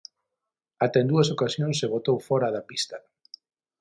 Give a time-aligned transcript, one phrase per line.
[0.85, 2.97] Ata en dúas ocasións se botou fóra da pista.